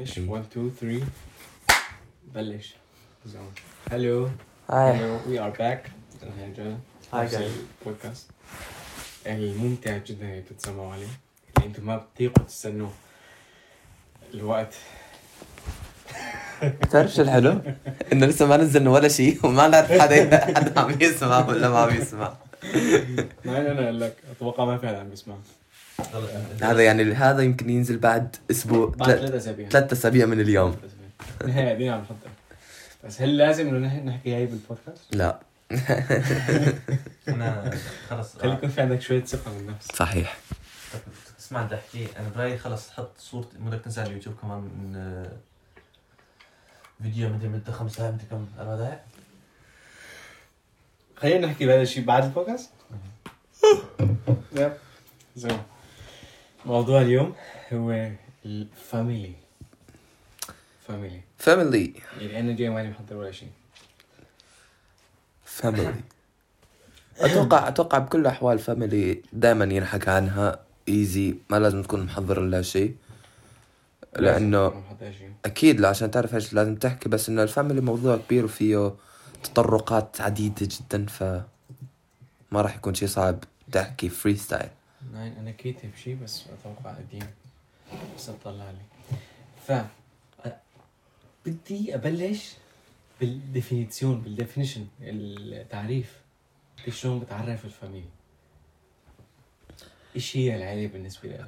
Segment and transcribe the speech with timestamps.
[0.00, 0.28] بلش إيه.
[0.28, 1.06] 1 2 3
[2.34, 2.74] بلش
[3.26, 3.52] زون
[3.92, 4.30] hello
[4.70, 5.90] hi hello we are back
[7.12, 7.40] hi نفس guys.
[7.82, 8.26] البودكاست
[9.26, 11.06] الممتع جدا اللي بتتسمعوا عليه
[11.56, 12.92] اللي أنتم ما بتطيقوا تستنوه
[14.34, 14.74] الوقت
[16.62, 17.60] بتعرف شو الحلو؟
[18.12, 21.96] انه لسه ما نزلنا ولا شيء وما نعرف حدا حدا عم يسمع ولا ما عم
[21.96, 22.36] يسمع
[23.44, 25.34] ما أنا أقول لك أتوقع ما في حدا عم يسمع
[26.62, 29.68] هذا يعني هذا يمكن ينزل بعد أسبوع بعد ثلاث أسابيع.
[29.68, 30.76] ثلاث أسابيع من اليوم.
[31.46, 32.16] نهاية قاعدين عم نحضر
[33.04, 35.40] بس هل لازم إنه نحكي هاي بالبودكاست؟ لا.
[37.28, 37.78] أنا
[38.10, 40.38] خلص خلي يكون في عندك شوية ثقة بالنفس صحيح.
[41.40, 42.06] اسمع بدي أحكي.
[42.18, 45.32] أنا برأيي خلص حط صورتي مو بدك تنزل على اليوتيوب كمان من آه،
[47.02, 49.00] فيديو مدري مدة خمس دقائق مدري كم أربع دقائق
[51.16, 52.70] خلينا نحكي بهذا الشيء بعد البودكاست.
[54.52, 54.72] yep
[55.36, 55.58] زين.
[56.66, 57.34] موضوع اليوم
[57.72, 58.10] هو
[58.46, 59.32] ال family.
[60.88, 61.20] family.
[61.38, 61.94] family.
[62.20, 63.48] يعني أنا جاي ماني محضر ولا شيء.
[65.44, 65.94] family.
[67.20, 72.94] أتوقع أتوقع بكل الاحوال family دائما ينحكى عنها easy ما لازم تكون محضر لها شيء.
[74.16, 74.82] لأنه
[75.44, 78.94] أكيد لا عشان تعرف إيش لازم تحكي بس إنه ال family موضوع كبير وفيه
[79.42, 81.22] تطرقات عديدة جدا ف
[82.52, 84.68] ما راح يكون شيء صعب تحكي freestyle
[85.12, 87.26] nein أنا كاتب شيء بس أتوقع قديم
[88.16, 88.84] بس أطلع لي
[89.66, 89.72] ف
[91.46, 92.54] بدي أبلش
[93.20, 96.20] بال Definition بال definition التعريف.
[96.88, 98.08] شلون بتعرف ال family
[100.16, 101.38] إيش هي العائله بالنسبة لك؟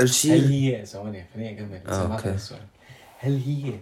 [0.00, 1.86] هل الشيء هي ثواني خليني أكمل.
[1.86, 2.26] آه، سمعت.
[2.26, 2.66] السؤال.
[3.18, 3.80] هل هي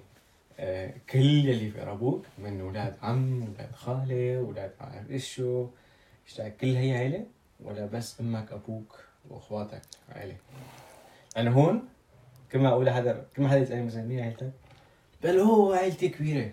[0.59, 5.69] آه، كل اللي بيقربوك من أولاد عم أولاد خالة أولاد ما بعرف إيش شو؟
[6.37, 7.27] كل هي عيلة؟
[7.61, 10.37] ولا بس أمك أبوك؟ واخواتك عيلة.
[11.37, 11.83] أنا هون
[12.53, 14.51] كل ما أقول حدا كل ما حدا يسألني مثلا مين عيلتك؟
[15.23, 16.51] بل هو عيلتي كبيرة.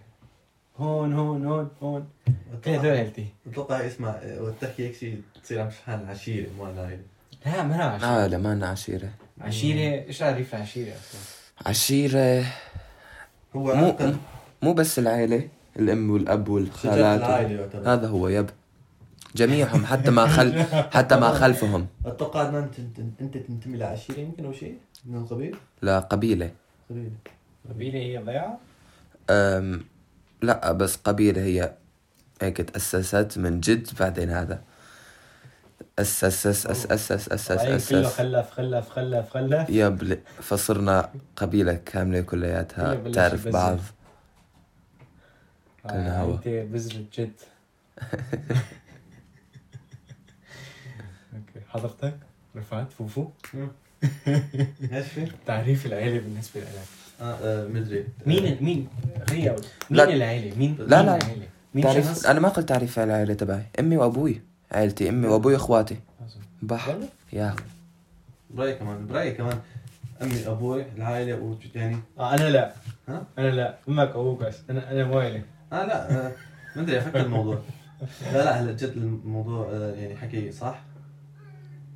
[0.77, 2.07] هون هون هون هون.
[2.65, 3.27] كل هدول عيلتي.
[3.47, 7.03] أتوقع اسمع وقت تحكي هيك شيء تصير عم تشحن عشيرة مو أنا عائله
[7.45, 8.09] لا ما أنا عشيرة.
[8.09, 9.09] آه لا ما أنا عشيرة.
[9.41, 11.21] عشيرة إيش تعريف العشيرة أصلا؟
[11.65, 12.45] عشيرة
[13.55, 13.95] هو مو
[14.61, 15.47] مو بس العيلة
[15.79, 18.49] الأم والأب شجرة والخالات العائلة هذا هو يب.
[19.35, 21.87] جميعهم حتى ما خل حتى ما خلفهم.
[22.05, 22.79] أتوقع إن أنت
[23.21, 26.51] أنت, تنتمي لعشيره يمكن أو شيء؟ من القبيل؟ لا قبيلة.
[26.89, 27.11] قبيلة.
[27.69, 28.57] قبيلة هي ضيعه
[29.29, 29.81] أم
[30.41, 31.73] لا بس قبيلة هي
[32.41, 34.61] هيك تأسست من جد بعدين هذا.
[35.99, 37.59] أسس أسس أسس أسس أسس طيب
[37.89, 39.69] كله أسس خلف خلف خلف خلف.
[39.69, 42.95] يب فصرنا قبيلة كاملة كلياتها.
[42.95, 43.47] كله تعرف.
[43.47, 43.77] بعض.
[45.85, 46.35] آه، كلنا هوا.
[46.35, 47.31] أنت بذرة جد.
[51.75, 52.13] حضرتك
[52.55, 53.27] رفعت فوفو؟
[55.47, 56.67] تعريف العيلة بالنسبة لك.
[57.21, 58.05] آه آه، مدري.
[58.25, 58.87] مين مين؟
[59.31, 59.55] مين
[59.89, 60.03] لا.
[60.03, 61.15] العيلة؟ مين لا، مين لا.
[61.17, 63.63] العيلة؟ مين تعرف شخص؟ أنا ما قلت تعريف على العائلة تبعي.
[63.79, 64.41] أمي وأبوي
[64.71, 65.97] عائلتي أمي وأبوي إخواتي
[66.61, 66.95] بح؟
[67.33, 67.55] يا.
[68.49, 69.59] برأيي كمان برأيي كمان.
[70.21, 72.73] أمي أبوي العائلة و يعني آه أنا لا.
[73.07, 73.77] ها؟ أنا لا.
[73.89, 74.55] أمك أبوك بس.
[74.69, 75.41] أنا أنا مو عيلة
[75.73, 76.31] آه لا آه
[76.75, 77.59] ما أدري أفكر الموضوع.
[78.33, 80.81] لا لا هلا جد الموضوع آه يعني حكي صح؟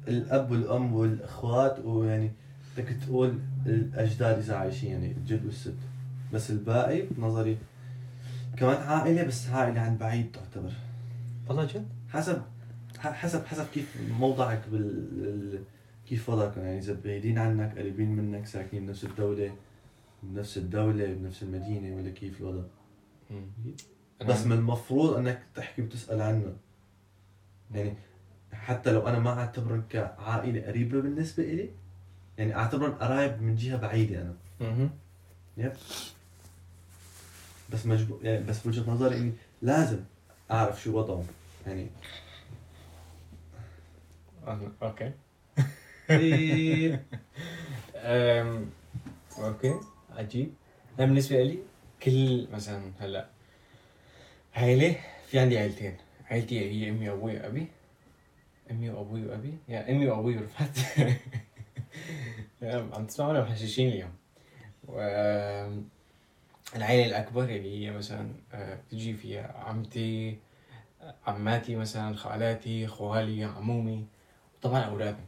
[0.09, 2.31] الأب والأم والأخوات ويعني
[2.77, 5.73] بدك تقول الأجداد إذا عايشين يعني الجد والست.
[6.33, 7.57] بس الباقي بنظري
[8.57, 10.71] كمان عائلة بس عائلة عن بعيد تعتبر.
[11.47, 12.41] والله جد؟ حسب
[12.99, 14.81] حسب حسب كيف موضعك بال
[15.23, 15.63] ال-
[16.09, 19.51] كيف وضعك يعني إذا بعيدين عنك قريبين منك ساكنين بنفس الدولة
[20.23, 22.63] بنفس الدولة بنفس المدينة ولا كيف الوضع؟
[24.27, 26.53] بس من المفروض إنك تحكي وتسأل عنه.
[27.73, 27.93] يعني
[28.69, 31.69] حتى لو أنا ما اعتبرهم كعائلة قريبة بالنسبة إلي
[32.37, 34.33] يعني اعتبرهم قرايب من جهة بعيدة أنا.
[34.61, 34.89] مهم.
[35.57, 35.73] يب.
[37.73, 39.31] بس مجبور يعني بس بوجهه نظري إني
[39.61, 39.99] لازم
[40.51, 41.27] أعرف شو وضعهم
[41.67, 41.87] يعني.
[44.47, 45.11] آه، okay.
[47.95, 48.69] أم،
[49.37, 49.73] okay
[50.17, 50.53] عجيب.
[50.99, 51.59] أنا بالنسبة لي
[52.03, 53.25] كل مثلا هلأ
[54.55, 54.95] عيله
[55.27, 55.97] في عندي عيلتين
[56.31, 57.67] عيلتي هي أمي وأبوي وأبي.
[58.71, 59.57] أمي وأبوي وأبي.
[59.67, 60.77] يا أمي وأبوي ورفعت
[62.61, 64.13] يا عم تسمعونا محششين اليوم.
[64.87, 64.99] و
[66.75, 70.37] العيلة الأكبر اللي هي مثلا آه، بتجي فيها عمتي
[71.27, 74.05] عماتي مثلا خالاتي خوالي عمومي
[74.57, 75.25] وطبعا أولادهم.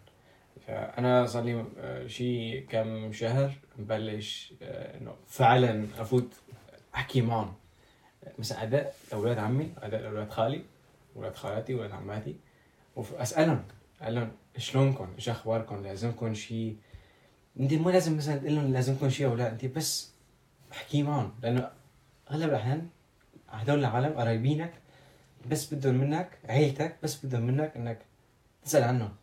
[0.67, 6.33] فأنا صار لي آه، شي كم شهر مبلش آه، إنه فعلا أفوت
[6.95, 7.53] أحكي معهم.
[8.39, 10.61] مثلا أداء أولاد عمي أداء أولاد خالي
[11.15, 12.35] أولاد خالاتي أولاد عماتي.
[12.95, 13.63] واسالهم
[14.01, 16.77] أقول لهم شلونكم إيش اخباركم لازمكم شيء
[17.59, 19.51] انت مو لازم مثلا تقول لهم لازمكم شيء أو لا.
[19.51, 20.11] انت بس
[20.71, 21.33] احكي معهم.
[21.41, 21.71] لأنه
[22.31, 22.89] اغلب الأحيان
[23.49, 24.73] هدول العالم قرايبينك
[25.51, 28.05] بس بدهم منك عيلتك بس بدهم منك إنك
[28.63, 29.15] تسأل عنهم.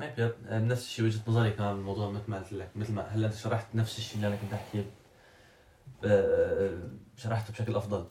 [0.00, 2.70] هيك نفس الشيء وجهه نظري كمان بالموضوع مثل ما قلت لك.
[2.76, 4.84] مثل ما هلأ أنت شرحت نفس الشيء اللي أنا كنت احكيه
[7.16, 8.06] شرحته بشكل أفضل.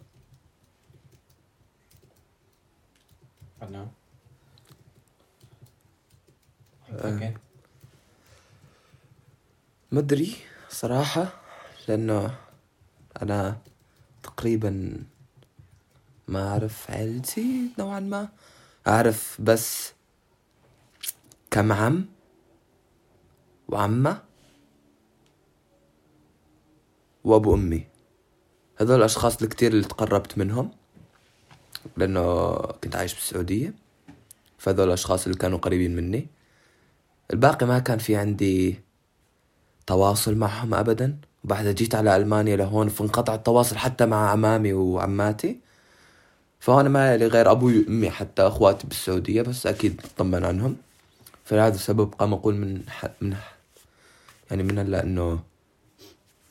[3.62, 3.88] فنان
[6.92, 7.34] آه.
[9.94, 10.36] أدري
[10.70, 11.34] صراحة
[11.88, 12.36] لأنه
[13.22, 13.58] أنا
[14.24, 15.04] تقريبا
[16.28, 18.30] ما أعرف عيلتي نوعا ما.
[18.88, 19.94] أعرف بس
[21.52, 22.06] كم عم
[23.68, 24.24] وعمة
[27.24, 27.88] وأبو أمي.
[28.78, 30.72] هذول الأشخاص الكتير اللي تقربت منهم
[31.98, 33.74] لأنه كنت عايش بالسعودية
[34.58, 36.28] فهذول الأشخاص اللي كانوا قريبين مني.
[37.34, 38.80] الباقي ما كان في عندي
[39.88, 41.18] تواصل معهم ابدا.
[41.44, 45.60] وبعدها جيت على ألمانيا لهون فانقطع التواصل حتى مع عمامي وعماتي.
[46.60, 50.76] فهون ما لي غير أبوي وأمي حتى أخواتي بالسعودية بس أكيد اطمن عنهم.
[51.46, 53.06] فلهذا السبب قام أقول من ح...
[53.22, 53.56] من ح...
[54.52, 55.40] يعني من هلا إنه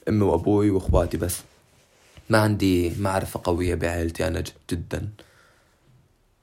[0.09, 1.43] أمي وأبوي وأخواتي بس.
[2.31, 5.09] ما عندي معرفة قوية بعائلتي أنا جدا.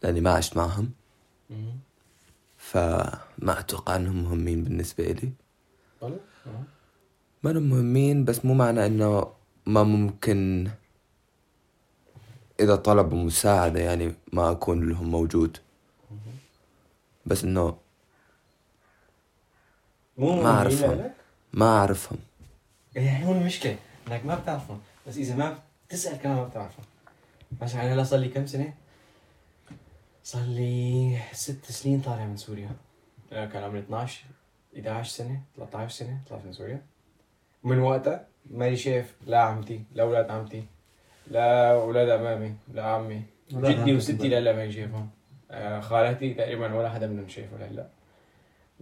[0.03, 0.91] لأني ما عشت معهم.
[2.73, 5.31] فما أتوقع أنهم مهمين بالنسبة إلي.
[7.43, 9.27] ما هم مهمين بس مو معنى إنه
[9.65, 10.69] ما ممكن
[12.59, 15.57] إذا طلبوا مساعدة يعني ما أكون لهم موجود.
[17.25, 17.77] بس إنه
[20.17, 21.11] مو ما أعرفهم.
[21.53, 22.17] ما أعرفهم.
[22.95, 23.77] يعني هو المشكلة
[24.07, 24.79] إنك ما بتعرفهم.
[25.07, 26.85] بس إذا ما بتسأل كمان ما بتعرفهم.
[27.61, 28.73] أنا هلا صار لي كم سنة؟
[30.23, 32.69] صار لي ست سنين طالع من سوريا.
[33.31, 34.23] أنا كان عمري 12
[34.77, 36.81] 11 سنة 13 سنة طلعت من سوريا.
[37.63, 40.63] ومن وقتها ماني شايف لا عمتي لا أولاد عمتي
[41.27, 43.21] لا أولاد أمامي لا عمي.
[43.51, 44.27] جدي وستي.
[44.29, 45.09] لهلا ماني شايفهم.
[45.51, 47.87] آه، خالاتي تقريبا ولا حدا منهم شايفه لهلا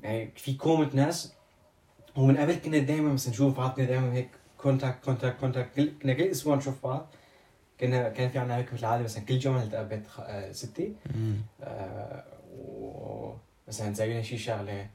[0.03, 1.33] يعني في كومة ناس
[2.15, 6.23] ومن قبل كنا دائما مثلا نشوف بعض كنا دائما هيك contact contact contact كنا كل
[6.23, 7.07] أسبوع نشوف بعض.
[7.81, 10.93] كنا كان في عنا هيك مثل العاده مثلا كل جمعة نلتقى ببيت خ- آه، ستي
[11.63, 12.23] آه،
[12.57, 14.87] ومثلا نسوي شي شغلة.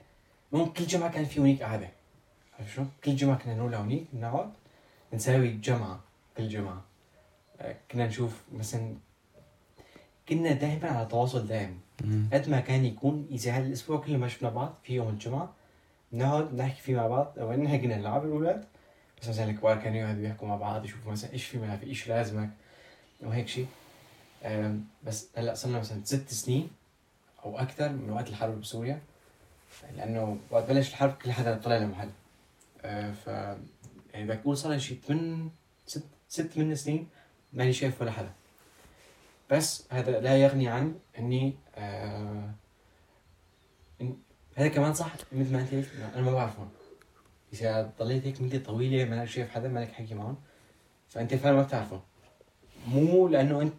[0.53, 1.89] المهم كل جمعة كان في هونيك قعدة.
[2.59, 4.51] عرفت شو؟ كل جمعة كنا نروح لهونيك نقعد
[5.13, 6.01] نساوي جمعة
[6.37, 6.85] كل جمعة.
[7.61, 8.95] آه، كنا نشوف مثلا
[10.29, 11.81] كنا دائما على تواصل دائم.
[12.33, 15.53] قد ما كان يكون اذا هالاسبوع كله ما شفنا بعض في يوم الجمعة
[16.13, 17.39] نقعد نحكي فيه مع بعض.
[17.39, 18.65] أو نحن كنا نلعب الأولاد.
[19.23, 22.09] بس مثلا الكبار كانوا يقعدوا يحكوا مع بعض يشوفوا مثلا إيش في ما في إيش
[22.09, 22.51] لازمك.
[23.23, 23.67] وهيك شيء
[25.05, 26.71] بس هلأ صرنا مثلا ست سنين
[27.45, 29.01] أو أكثر من وقت الحرب بسوريا
[29.97, 32.11] لأنه وقت بلش الحرب كل حدا طلع لمحل
[32.83, 33.27] أه، ف
[34.15, 35.51] يعني بدك تقول صار شيء ثمان
[35.87, 37.09] ست ست ثمان سنين
[37.53, 38.33] ماني شايف ولا حدا.
[39.51, 42.51] بس هذا لا يغني عن إني آه
[44.57, 46.69] هذا كمان صح مثل ما أنت قلت أنا ما بعرفهم
[47.53, 50.37] إذا ضليت هيك مدة طويلة ما شايف حدا ما لك حكي معهم.
[51.09, 52.01] فأنت فعلا ما بتعرفهم
[52.87, 53.73] مو لأنه انت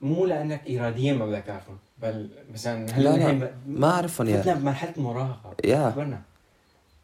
[0.00, 3.16] مو لأنك اراديا ما بدك تعرفهم بل مثلا لا، هلا لا.
[3.32, 5.90] نحن ما أعرفهم فتنا يا بمرحلة المراهقة يا.
[5.90, 6.22] كبرنا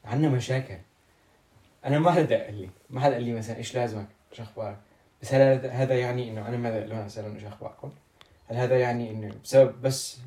[0.05, 0.77] عنا مشاكل.
[1.85, 4.77] أنا ما حدا قال لي ما حدا قال لي مثلا إيش لازمك؟ إيش أخبارك؟
[5.23, 5.41] بس هل
[5.71, 7.91] هذا- يعني إنه أنا ما لما اسالهم إيش أخباركم؟
[8.49, 10.19] هل هذا يعني إنه بسبب بس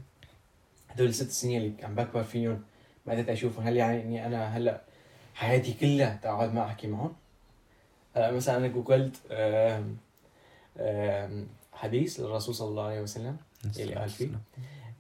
[0.89, 2.61] هدول الست سنين اللي عم بكبر فيهم
[3.05, 4.81] ما قدرت أشوفهم؟ هل يعني إني أنا هلأ
[5.35, 7.13] حياتي كلها تقعد ما أحكي معهم؟
[8.17, 9.15] مثلا أنا جوجلت
[11.73, 13.37] حديث للرسول صلى الله عليه وسلم
[13.77, 14.29] يلي قال فيه.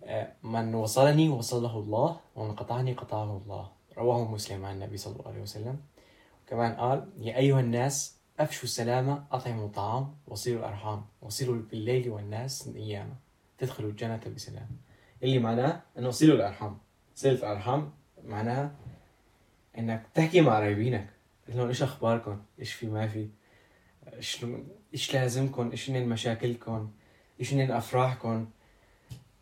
[0.03, 3.69] آه، من وصلني وصله الله ومن قطعني قطعه الله.
[3.97, 5.79] رواه مسلم عن النبي صلى الله عليه وسلم.
[6.47, 13.15] كمان قال يا أيها الناس أفشوا السلام أطعموا الطعام وصلوا الأرحام وصلوا بالليل والناس نياما
[13.57, 14.67] تدخلوا الجنة بسلام.
[15.23, 16.77] اللي معناه أنه صلوا الأرحام.
[17.15, 17.91] صلة الأرحام
[18.23, 18.71] معناها
[19.77, 21.09] أنك تحكي مع قرايبينك
[21.47, 23.27] تقول لهم إيش أخباركم؟ إيش في ما في؟
[24.13, 24.45] إيش
[24.93, 26.91] إيش لازمكم؟ إيش هن مشاكلكم
[27.39, 28.47] إيش هن أفراحكم؟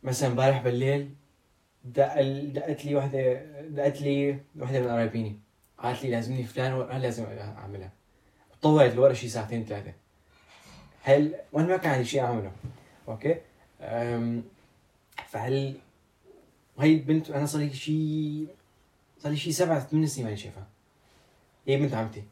[0.03, 1.09] مثلا امبارح بالليل
[1.85, 5.39] دق دقت لي وحده دقت لي وحدة من قرايبيني.
[5.77, 7.91] قالت لي لازمني فلان ورقه لازم أعملها؟
[8.61, 9.93] طولت الورقه شي ساعتين ثلاثة.
[11.01, 12.51] هل وأنا ما كان عندي شيء أعمله.
[13.07, 13.35] okay؟
[13.81, 14.43] أم...
[15.27, 15.75] فهل
[16.79, 18.47] هي البنت أنا صار لي شيء
[19.19, 20.67] صار لي شيء سبع ثمان سنين ماني شايفها.
[21.67, 22.23] هي بنت عمتي؟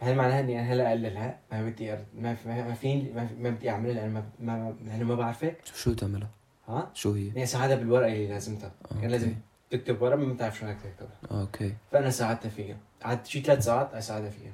[0.00, 1.98] هل معناها إني أنا هلا اقللها ما بدي أر...
[2.18, 3.34] ما ما فيني ما, في...
[3.34, 6.30] ما بدي أعملها لأن ما ما لأنه ما بعرفك؟ شو تعملها؟
[6.68, 8.72] ها؟ شو هي؟ هي ساعدها بالورقة اللي لازمتها.
[8.90, 9.06] كان okay.
[9.06, 9.34] لازم
[9.70, 11.74] تكتب ورقة ما بتعرف شو بدك تكتبها okay.
[11.92, 12.76] فأنا ساعدتها فيها.
[13.02, 14.52] قعدت شي ثلاث ساعات أساعدها فيها.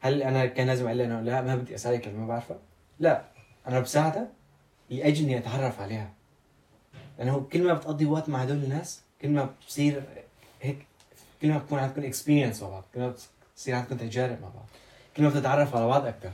[0.00, 2.58] هل أنا كان لازم أقول لها إنه لا ما بدي اسالك لما ما بعرفها؟
[3.00, 3.24] لا.
[3.68, 4.28] أنا بساعدها
[4.90, 6.12] لأجل إني أتعرف عليها.
[7.18, 10.02] لأنه كل ما بتقضي وقت مع هدول الناس كل ما بتصير
[10.62, 10.86] هيك
[11.42, 13.14] كل ما بكون عندكم experience مع بعض كل ما
[13.62, 14.66] بتصير عندكم تجارب مع بعض.
[15.16, 16.32] كل ما بتتعرفوا على بعض أكثر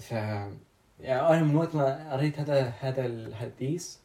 [0.00, 0.10] ف
[1.00, 3.96] يعني أنا من وقت ما قريت هذا هذا الحديث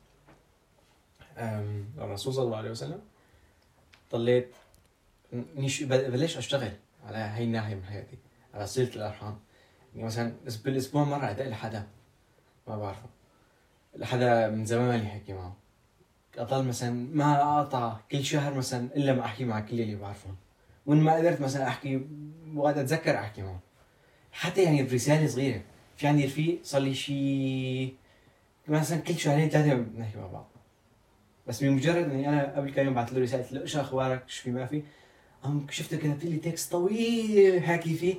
[1.98, 3.02] الرسول صلى الله عليه وسلم
[4.12, 4.56] ضليت
[5.34, 6.72] نيش بلش أشتغل
[7.06, 8.18] على هاي الناحية من حياتي
[8.54, 9.40] على صله الأرحام.
[9.96, 10.34] يعني مثلا
[10.66, 11.88] بالأسبوع مرة ادق لحدا
[12.68, 13.10] ما بعرفه.
[13.96, 15.56] لحدا من زمان مالي حكي معه.
[16.38, 20.36] أضل مثلا ما أقطع كل شهر مثلا إلا ما أحكي مع كل اللي بعرفهم.
[20.86, 22.08] وإن ما قدرت مثلا أحكي
[22.56, 23.60] وقت أتذكر أحكي معه.
[24.32, 25.62] حتى يعني برساله صغيرة.
[25.98, 27.96] في عندي رفيق صار لي شيء
[28.68, 30.48] مثلا كل شهرين ثلاثة بنحكي مع بعض.
[31.48, 34.44] بس بمجرد إني أنا قبل كم يوم بعثت له رسالة قلت له إيش أخبارك؟ شو
[34.44, 34.84] في ما في.
[35.44, 38.16] قام شفتك كتبت لي تكست طويل حاكي فيه.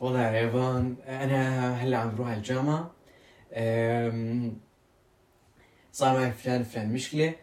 [0.00, 2.90] والله يا ريفان أنا هلأ عم بروح على الجامعة
[5.92, 7.34] صار معي فلان فلان مشكلة.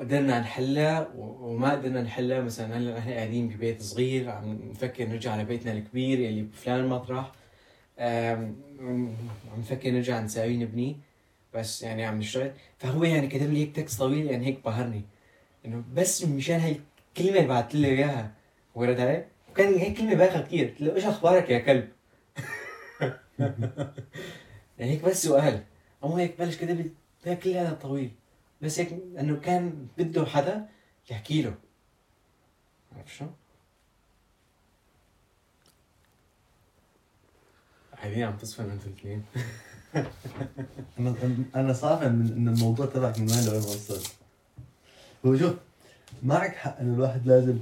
[0.00, 2.40] قدرنا نحلها وما قدرنا نحلها.
[2.40, 7.32] مثلا هلا نحن قاعدين ببيت صغير عم نفكر نرجع لبيتنا الكبير اللي بفلان مطرح
[7.98, 8.56] أم،
[9.52, 10.94] عم نفكر نرجع نساوي نبنيه
[11.54, 12.50] بس يعني عم نشتغل.
[12.78, 15.02] فهو يعني كتب لي هيك تكست طويل يعني هيك بهرني.
[15.66, 16.76] إنه بس مشان هاي
[17.08, 18.32] الكلمة اللي بعثت له إياها
[18.74, 19.24] ورد علي.
[19.50, 21.88] وكان هيك كلمة بايخة كثير قلت له إيش أخبارك يا كلب؟
[24.78, 25.62] يعني هيك بس سؤال.
[26.04, 26.90] أما هيك بلش كتب
[27.26, 28.10] لي كل هذا طويل.
[28.62, 30.68] بس هيك إنه كان بده حدا
[31.10, 31.54] يحكي له.
[32.96, 33.26] عرفت شو؟
[37.96, 39.24] قاعدين عم تصفن أنتوا الاثنين.
[40.98, 41.14] أنا
[41.54, 44.02] أنا صافن من إن الموضوع تبعك من وين لوين وصل.
[45.26, 45.54] هو شوف
[46.22, 47.58] معك حق إنه الواحد لازم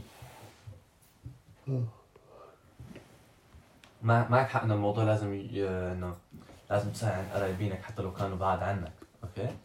[4.02, 5.68] مع- معك حق إنه الموضوع لازم ي...
[5.68, 6.16] إنه
[6.70, 8.92] لازم تساعد قرايبينك حتى لو كانوا بعاد عنك.
[9.24, 9.56] okay؟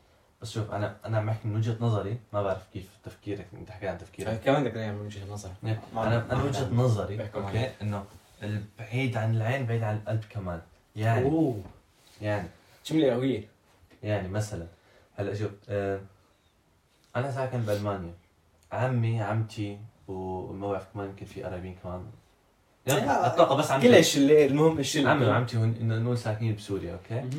[0.45, 3.89] بس شوف أنا أنا عم بحكي من وجهة نظري ما بعرف كيف تفكيرك أنت حكيت
[3.89, 4.41] عن تفكيرك.
[4.45, 8.03] كمان بدك من وجهة نظر أنا أنا وجهة نظري okay إنه
[8.43, 10.61] البعيد عن العين بعيد عن القلب كمان.
[10.95, 11.61] يعني أوه.
[12.21, 12.47] يعني
[12.85, 13.43] جملة قوية.
[14.03, 14.67] يعني مثلا
[15.17, 15.99] هلأ شوف آه
[17.15, 18.13] أنا ساكن بألمانيا
[18.71, 22.05] عمي عمتي وما بعرف كمان يمكن في قرايبين كمان.
[22.87, 27.29] يعني أتوقع بس عمي كل الشله المهم الشله عمي وعمتي انه نقول ساكنين بسوريا okay؟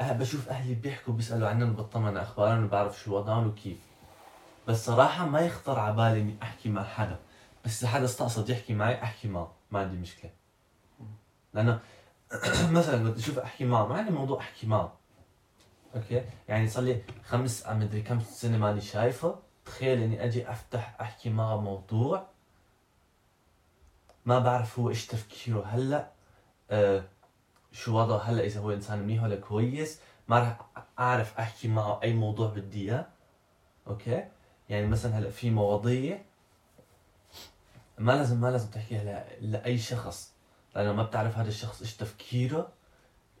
[0.00, 3.78] بشوف أهلي بيحكوا بيسألوا عنهم وبطمن عن أخبارهم وبعرف شو وضعهم وكيف.
[4.68, 7.18] بس صراحة ما يخطر على بالي إني أحكي مع حدا.
[7.64, 9.52] بس إذا حدا استقصد يحكي معي أحكي معه.
[9.70, 10.30] ما عندي مشكلة.
[11.54, 11.80] لأنه
[12.70, 14.92] مثلا بدي أشوف أحكي معه ما عندي موضوع أحكي معه.
[15.94, 19.38] okay؟ يعني صار لي خمس مدري كم سنة ماني شايفه.
[19.64, 22.26] تخيل إني أجي أفتح أحكي معه موضوع.
[24.24, 25.64] ما بعرف هو إيش تفكيره.
[25.66, 26.10] هلأ
[26.70, 27.04] أه
[27.76, 30.58] شو وضعه هلا إذا هو إنسان منيح ولا كويس ما راح
[30.98, 33.06] أعرف أحكي معه أي موضوع بدي إياه.
[33.86, 34.24] أوكي؟
[34.68, 36.18] يعني مثلا هلا في مواضيع
[37.98, 40.32] ما لازم ما لازم تحكيها لأي شخص
[40.76, 42.68] لأنه ما بتعرف هذا الشخص إيش تفكيره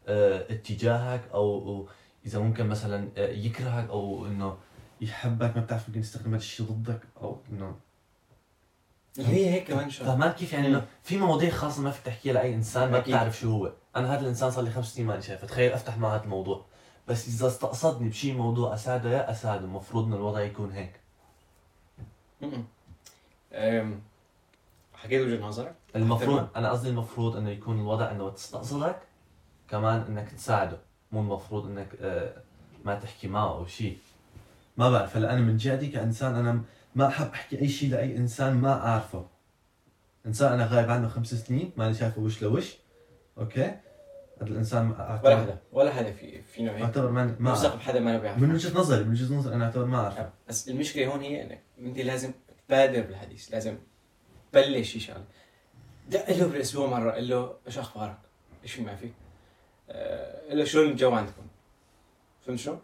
[0.08, 1.88] آه اتجاهك أو أو
[2.26, 4.56] إذا ممكن مثلا آه، يكرهك أو إنه
[5.00, 7.76] يحبك ما بتعرف يمكن يستخدم هذا الشيء ضدك أو إنه
[9.18, 12.54] هي هيك كمان شغلة؟ فهمان كيف يعني إنه في مواضيع خاصة ما فيك تحكيها لأي
[12.54, 12.98] إنسان ما.
[12.98, 13.72] بتعرف شو هو.
[13.96, 16.64] أنا هذا الإنسان صار لي خمس سنين ماني شايفه تخيل أفتح مع هذا الموضوع.
[17.08, 19.64] بس إذا استقصدني بشي موضوع أساعده يا أساعده.
[19.64, 21.00] المفروض ان الوضع يكون هيك.
[24.94, 26.48] حكيت وجهة نظرك؟ المفروض.
[26.56, 28.98] أنا قصدي المفروض إنه يكون الوضع إنه تستقصدك
[29.70, 30.78] كمان إنك تساعده.
[31.12, 32.32] مو المفروض إنك آه،
[32.84, 33.98] ما تحكي معه أو شيء
[34.76, 35.16] ما بعرف.
[35.16, 36.62] هلا أنا من جهتي كإنسان أنا
[36.96, 39.26] ما أحب أحكي أي شيء لأي إنسان ما أعرفه
[40.26, 42.76] إنسان أنا غايب عنه خمس سنين ماني شايفه وش لوش
[43.38, 43.64] أوكي
[44.40, 47.76] هذا الإنسان ولا حدا ولا حدا في فينا هيك أعتبر ما موثق أعرف.
[47.76, 51.06] بحدا ما بيعرف من وجهة نظري من وجهة نظري أنا أعتبر ما أعرفه بس المشكلة
[51.06, 52.32] هون هي إنك أنت لازم
[52.68, 53.78] تبادر بالحديث لازم
[54.52, 55.24] تبلش شي شغلة
[56.08, 58.18] دق له بالأسبوع مرة قل له إيش أخبارك؟
[58.62, 59.10] إيش في ما في؟
[59.90, 61.46] آه، قل له شلون الجو عندكم؟
[62.46, 62.76] فهمت شو؟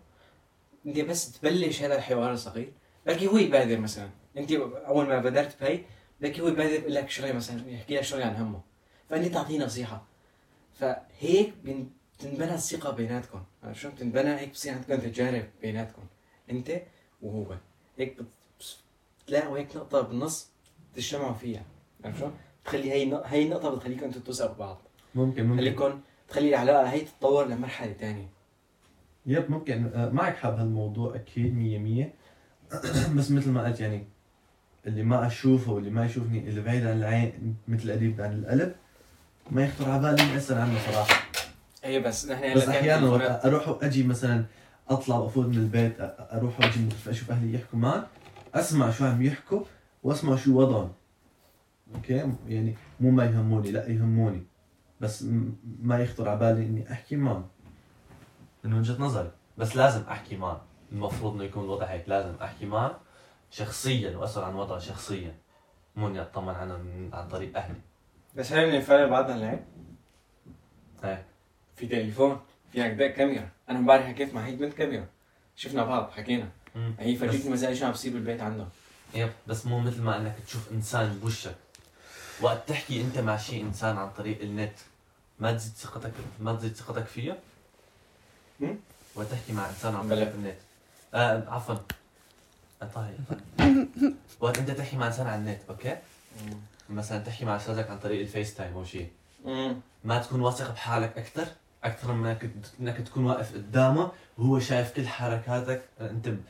[0.86, 2.72] أنت بس تبلش هذا الحوار الصغير
[3.06, 4.08] بلكي هو يبادر مثلا.
[4.36, 5.80] أنت أول ما بادرت بهي
[6.20, 8.60] بلكي هو يبادر لك شغله مثلا يحكي لك شغله عن همه.
[9.10, 10.02] فأنت تعطيه نصيحة.
[10.74, 11.86] فهيك بن-
[12.18, 13.42] بتنبنى الثقة بيناتكم.
[13.72, 16.02] شو؟ بتنبنى هيك بصير عندكم تجارب بيناتكم.
[16.50, 16.82] أنت
[17.22, 17.56] وهو.
[17.98, 18.76] هيك بت-
[19.24, 20.50] بتلاقوا هيك نقطة بالنص
[20.96, 21.62] تجتمعوا فيها.
[22.04, 22.30] عرفت شو؟
[22.62, 24.78] بتخلي هي هي النقطة بتخليكم أنتم توثقوا ببعض
[25.14, 25.56] ممكن ممكن.
[25.56, 28.26] بتخليكم تخلي العلاقة هي تتطور لمرحلة ثانية
[29.26, 29.90] يب ممكن.
[29.94, 32.12] آه، معك حق هالموضوع؟ أكيد 100 100
[33.16, 34.04] بس مثل ما قلت يعني
[34.86, 38.74] اللي ما أشوفه واللي ما يشوفني اللي بعيد عن العين مثل قريب عن القلب
[39.50, 41.22] ما يخطر على بالي أسأل عنه صراحة.
[41.84, 44.44] اي بس نحن بس أحيانا أروح وأجي مثلا
[44.88, 45.96] أطلع وأفوت من البيت
[46.32, 48.02] أروح وأجي أشوف أهلي يحكوا معي
[48.54, 49.64] أسمع شو عم يحكوا
[50.02, 50.92] وأسمع شو وضعهم.
[51.94, 54.42] أوكي؟ يعني مو ما يهموني لا يهموني.
[55.00, 55.24] بس
[55.82, 57.46] ما يخطر على بالي إني أحكي معهم
[58.64, 59.30] من وجهة نظري.
[59.58, 60.60] بس لازم أحكي معه
[60.92, 63.00] المفروض إنه يكون الوضع هيك لازم أحكي معه
[63.50, 65.34] شخصيا وأسأل عن وضعه شخصيا
[65.96, 67.80] مو إني أطمن عنه من- عن طريق أهلي.
[68.36, 69.64] بس هل نفرق بعضنا العين؟
[71.04, 71.24] إيه.
[71.76, 72.40] في تليفون
[72.72, 73.48] في هكذا كاميرا.
[73.68, 75.06] أنا امبارح حكيت مع هي بنت كاميرا.
[75.56, 76.48] شفنا بعض حكينا.
[76.98, 78.66] هي فرجتني مثلا شو عم بصير بالبيت عنده
[79.14, 81.54] yep بس مو مثل ما إنك تشوف إنسان بوشك.
[82.40, 84.74] وقت تحكي أنت مع شيء إنسان عن طريق النت
[85.38, 87.38] ما تزيد ثقتك ما تزيد ثقتك فيه؟
[89.14, 90.08] وقت تحكي مع إنسان عن.
[90.08, 90.56] طريق النت.
[91.14, 91.74] آه عفوا.
[92.82, 93.18] آه، طيب
[94.40, 95.96] وقت انت تحكي مع انسان على النت okay؟
[96.90, 99.08] مثلا تحكي مع أستاذك عن طريق ال FaceTime أو شيء.
[100.04, 101.46] ما تكون واثق بحالك أكثر؟
[101.84, 102.50] أكثر من إنك
[102.80, 105.82] إنك تكون واقف قدامه وهو شايف كل حركاتك.
[106.00, 106.40] أنت ب-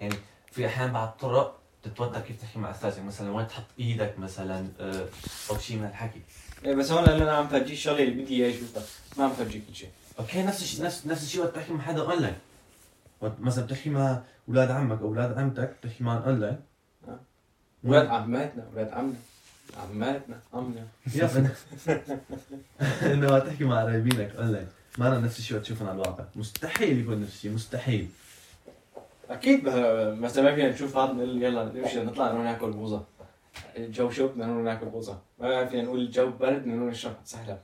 [0.00, 0.14] يعني
[0.52, 3.02] في أحيان بعض الطرق تتوتر كيف تحكي مع أستاذك.
[3.02, 5.06] مثلا وين تحط إيدك مثلا آه،
[5.50, 6.20] أو شيء من الحكي.
[6.64, 8.82] إيه بس هون أنا عم فرجيك الشغله اللي بدي إياه اشوفها
[9.18, 9.90] ما عم فرجيك كل شيء.
[10.18, 12.34] okay نفس الشيء نفس نفس الشيء وقت تحكي مع حدا اونلاين
[13.22, 16.56] مثلا بتحكي مع أولاد عمك أو أولاد عمتك بتحكي معهم اونلاين.
[17.84, 19.16] أولاد عماتنا أولاد عمنا.
[19.76, 21.50] عماتنا عمنا يا
[23.02, 24.66] إنه وقت تحكي مع قرايبينك اونلاين
[24.98, 26.24] ما أنا نفس الشيء وقت تشوفهم على الواقع.
[26.36, 28.08] مستحيل يكون نفس الشيء مستحيل.
[29.30, 29.64] أكيد
[30.18, 33.04] مثلا ما فينا نشوف بعض نقول يلا نمشي نطلع نروح ناكل بوظه
[33.76, 37.58] الجو شوب بدنا نروح ناكل بوظه ما فينا نقول الجو برد بدنا نروح نشرب سهلة.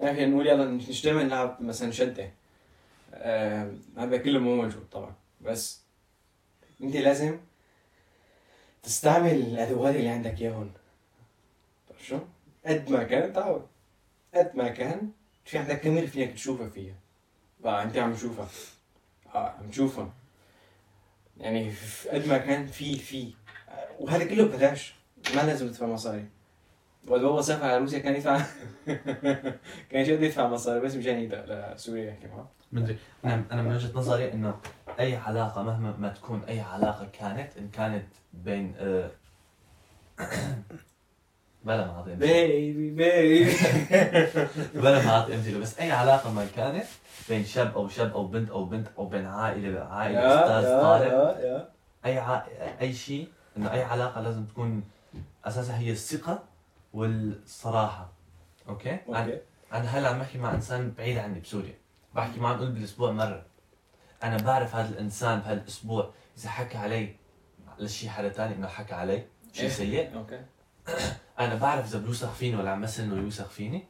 [0.00, 2.30] ما فينا نقول يلا نجتمع نلعب مثلا شدة.
[3.14, 5.14] آه، هذا كله مو موجود طبعا.
[5.40, 5.80] بس
[6.82, 7.38] أنت لازم
[8.82, 10.42] تستعمل الأدوات اللي عندك
[11.90, 12.18] عرفت شو؟
[12.66, 13.66] قد ما كان تعود.
[14.34, 15.10] قد ما كان
[15.44, 16.94] في عندك كاميرا فيك تشوفها فيها.
[17.60, 18.48] بقى أنت عم تشوفها.
[19.34, 20.12] آه عم تشوفها
[21.40, 21.72] يعني
[22.12, 23.34] قد ما كان في في.
[23.98, 24.94] وهذا كله ببلاش.
[25.34, 26.24] ما لازم تدفع مصاري.
[27.08, 28.42] وقت بابا سافر على روسيا كان يدفع
[29.90, 33.90] كان جد يدفع مصاري بس مشان يقدر لسوريا يحكي معه مدري أنا أنا من وجهه
[33.94, 34.56] نظري انه
[35.00, 39.10] اي علاقه مهما ما تكون اي علاقه كانت ان كانت بين آه،
[41.64, 43.44] بلا ما اعطي بيبي بيبي
[44.74, 46.84] بلا ما اعطي امثله بس اي علاقه ما كانت
[47.28, 51.66] بين شاب أو شاب أو بنت أو بنت أو بين عائله عائله أستاذ طالب
[52.04, 52.42] اي ع...
[52.80, 54.82] اي شيء انه اي علاقه لازم تكون
[55.44, 56.53] اساسها هي الثقه
[56.94, 58.12] والصراحة.
[58.68, 58.98] okay.
[59.08, 59.40] أنا okay.
[59.72, 61.74] أنا هلأ عم بحكي مع إنسان بعيد عني بسوريا.
[62.14, 63.46] بحكي معه نقول بالأسبوع مرة.
[64.22, 67.16] أنا بعرف هذا الإنسان بهذا الأسبوع إذا حكى علي
[67.78, 70.14] لشي حدا تاني انه حكى علي شيء سيء.
[70.14, 70.40] okay.
[71.40, 73.84] أنا بعرف إذا بيوثق فيني ولا عم مثل إنه يوثق فيني.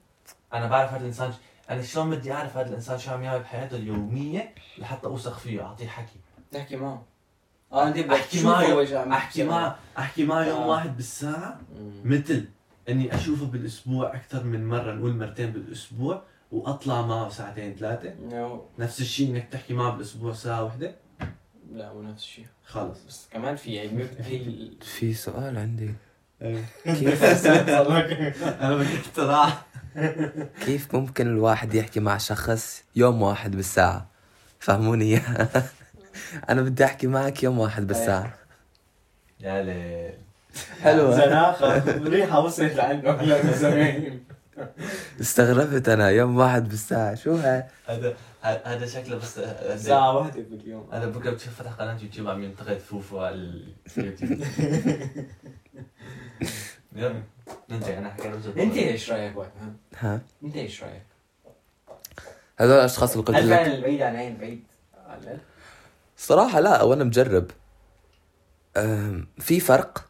[0.52, 1.32] أنا بعرف هذا الإنسان
[1.70, 5.86] أنا شلون بدي أعرف هذا الإنسان شو عم يعمل بحياته اليومية لحتى أوثق فيه اعطيه
[5.86, 6.20] حكي.
[6.52, 7.02] تحكي معه.
[7.72, 10.66] آه أنت بدك احكي معه أحكي معه أحكي معه يوم آه.
[10.66, 11.60] واحد بالساعة.
[12.04, 12.48] مثل.
[12.88, 18.14] إني أشوفه بالأسبوع أكثر من مرة نقول مرتين بالأسبوع وأطلع معه ساعتين ثلاثة.
[18.22, 20.94] نو نفس الشيء إنك تحكي معه بالأسبوع ساعة واحدة؟
[21.72, 22.46] لا مو نفس الشيء.
[22.64, 22.98] خلص.
[23.08, 25.94] بس كمان في يعني هي في سؤال عندي.
[26.42, 26.64] أيوه.
[26.84, 27.24] كيف
[28.62, 28.84] أنا
[30.64, 34.06] كيف ممكن الواحد يحكي مع شخص يوم واحد بالساعة؟
[34.58, 35.04] فهموني.
[35.04, 35.48] إياها
[36.50, 38.34] أنا بدي أحكي معك يوم واحد بالساعة.
[39.40, 40.23] يا ليل
[40.82, 41.10] حلوة.
[41.16, 41.98] زناخة.
[42.08, 44.20] ريحة وصلت لعنده زمان
[45.20, 47.14] استغربت أنا يوم واحد بالساعة.
[47.14, 49.40] شو هاي؟ هذا هذا شكله بس
[49.76, 50.90] ساعة واحدة باليوم.
[50.92, 53.34] أنا بكره بشوف فتح قناة يوتيوب عم ينتقد فوفو على
[53.96, 54.30] اليوتيوب.
[56.96, 57.22] يلا
[57.70, 58.76] نرجع أنا حكينا وجهة انت.
[58.76, 59.52] إيش رأيك وقت
[59.98, 61.02] ها؟ انت إيش رأيك؟
[62.58, 63.56] هذول الأشخاص اللي قلت هل لك.
[63.56, 64.64] فعلا البعيد عن عين بعيد
[66.16, 67.50] صراحة لا وأنا مجرب.
[68.76, 70.04] أم، في فرق؟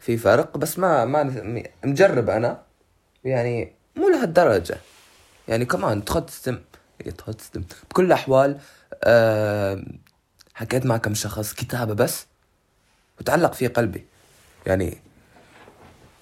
[0.00, 2.62] في فرق بس ما ما مجرب أنا.
[3.24, 4.78] يعني مو لهالدرجة.
[5.48, 6.58] يعني كمان تخدم
[7.18, 8.58] تخدم بكل الأحوال
[9.04, 9.98] أم،
[10.54, 12.26] حكيت مع كم شخص كتابة بس
[13.20, 14.04] وتعلق في قلبي.
[14.66, 14.98] يعني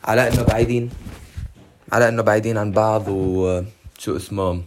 [0.05, 0.91] على إنه بعيدين
[1.93, 4.63] على إنه بعيدين عن بعض وشو اسمه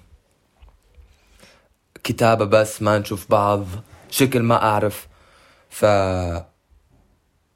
[2.03, 3.65] كتابة بس ما نشوف بعض
[4.09, 5.07] شكل ما أعرف.
[5.69, 5.85] ف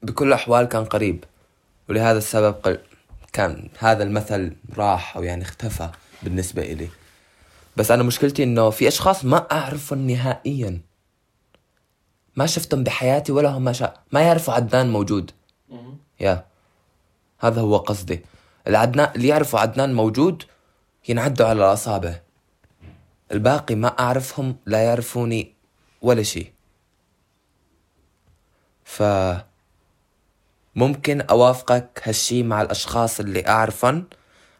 [0.02, 1.24] بكل الاحوال كان قريب
[1.88, 2.78] ولهذا السبب قل...
[3.32, 5.88] كان هذا المثل راح أو يعني اختفى
[6.22, 6.88] بالنسبة إلي.
[7.76, 10.80] بس أنا مشكلتي إنه في أشخاص ما أعرفهم نهائيا.
[12.36, 13.94] ما شفتهم بحياتي ولا هم شا...
[14.12, 15.30] ما يعرفوا عدنان موجود.
[16.20, 16.44] يا.
[17.38, 18.24] هذا هو قصدي.
[18.66, 20.42] العدنان اللي يعرفوا عدنان موجود
[21.08, 22.20] ينعدوا على الأصابع
[23.32, 25.54] الباقي ما أعرفهم لا يعرفوني
[26.02, 26.52] ولا شيء
[28.84, 29.02] ف
[30.74, 34.04] ممكن أوافقك هالشي مع الأشخاص اللي أعرفن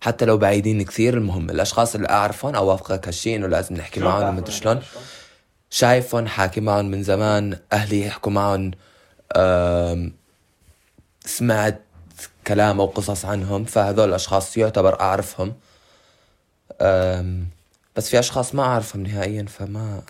[0.01, 4.53] حتى لو بعيدين كثير المهم الأشخاص اللي أعرفن أوافقك هالشي إنه لازم نحكي معهم ومدري
[4.53, 4.83] شلون؟
[5.71, 8.71] شايفهم حاكي معهم من زمان أهلي يحكوا معهم
[11.25, 11.81] سمعت
[12.47, 15.55] كلام أو قصص عنهم فهذول الأشخاص يعتبر أعرفهم
[16.81, 17.47] أم،
[17.97, 20.03] بس في أشخاص ما أعرفهم نهائيا فما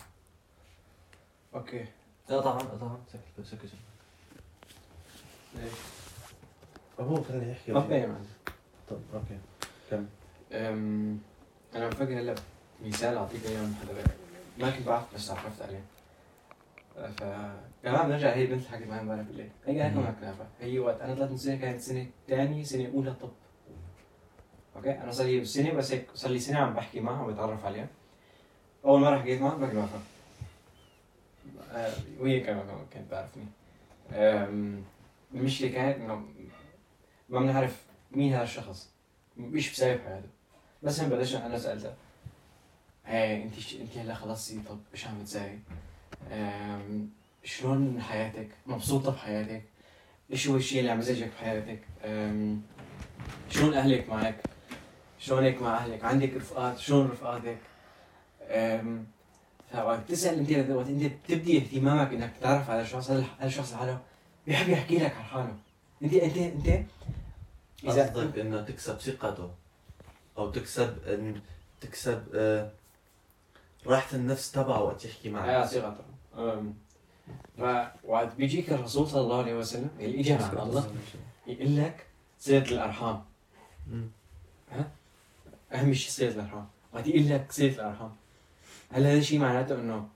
[1.55, 1.85] okay
[2.29, 3.69] لا طبعا طبعا سكت سكت
[5.55, 5.71] ليش؟
[6.99, 8.25] ابوه خليني يحكي okay يا معلم.
[8.89, 9.37] طب okay.
[9.91, 10.05] كم
[10.53, 11.19] أم،
[11.75, 12.35] أنا بفكر هلا
[12.85, 14.03] مثال أعطيك إياه من حدا
[14.59, 15.81] ما كنت بعرف بس تعرفت عليه.
[16.95, 17.23] ف
[17.83, 19.49] كمان بنرجع هي البنت اللي حكيت معها امبارح بالليل.
[19.65, 23.13] هي قالت معك كنافه هي وقت أنا طلعت من سنة كانت سنة ثانية سنة أولى
[23.13, 23.29] طب.
[24.75, 27.87] أوكي؟ أنا صار لي سنة بس هيك صار لي سنة عم بحكي معها وبتعرف عليها.
[28.85, 29.99] أول مرة حكيت معها بكنافه
[31.73, 33.43] آه، وهي كمان كانت تعرفني
[34.13, 34.83] أم،
[35.33, 36.25] المشكلة كانت إنه
[37.31, 38.89] ما بنعرف مين هذا الشخص
[39.37, 40.29] مش بسبب حياته
[40.83, 41.95] بس هم بلشنا أنا سالتها
[43.05, 43.53] هي أنت.
[43.81, 45.59] أنت هلا خلصتي طب إيش عم بتساوي؟
[46.31, 47.09] أم،
[47.43, 49.61] شلون حياتك؟ مبسوطة بحياتك؟
[50.31, 51.79] إيش هو الشيء اللي عم يزعجك بحياتك؟
[53.49, 54.35] شلون أهلك معك؟
[55.19, 57.57] شلونك مع أهلك؟ عندك رفقات؟ شلون رفقاتك؟
[59.73, 63.99] فوقت تسأل أنت وقت أنت بتبدي اهتمامك إنك تتعرف على الشخص هذا الشخص لحاله
[64.47, 65.55] بيحب يحكي لك عن حاله
[66.03, 66.83] أنت أنت أنت
[67.85, 69.51] قصدك إنه تكسب ثقته
[70.37, 71.41] أو تكسب إن
[71.81, 72.71] تكسب آه،
[73.87, 75.95] راحة النفس تبعه وقت يحكي معك صيغة
[76.37, 76.73] أم،
[77.57, 80.91] فوقت بيجيك الرسول صلى الله عليه وسلم اللي اجى عن الله
[81.47, 82.05] يقول لك
[82.39, 83.23] صلة الأرحام.
[83.87, 84.07] مم.
[85.73, 86.67] أهم شيء صلة الأرحام.
[86.93, 88.15] وقت يقول لك صلة الأرحام.
[88.91, 90.07] هل هذا الشيء معناته إنه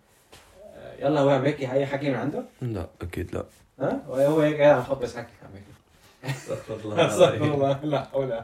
[0.76, 3.46] آه، يلا هو عم بيحكي هاي حكي من عنده؟ لا أكيد لا.
[3.80, 5.72] ها؟ هو هيك قاعد عم خبص حكي عم بيحكي
[6.30, 7.54] استغفر الله استغفر.
[7.54, 7.84] الله.
[7.84, 8.42] لا حول.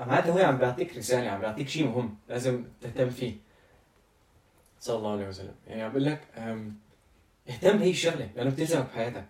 [0.00, 3.34] معناته هو عم بيعطيك رسالة عم بيعطيك شيء مهم لازم تهتم فيه.
[4.80, 5.54] صلى الله عليه وسلم.
[5.66, 6.20] يعني عم بقول لك
[7.48, 9.24] اهتم بهي الشغلة لأنه بتلزمك بحياتك.